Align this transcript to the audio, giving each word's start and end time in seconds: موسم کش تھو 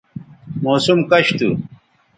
موسم 0.63 0.99
کش 1.09 1.27
تھو 1.37 1.49